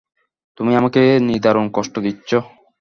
[0.57, 2.29] তুমি আমাকে নিদারুণ কষ্ট দিচ্ছ।